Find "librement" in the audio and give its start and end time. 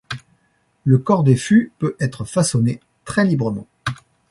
3.23-3.67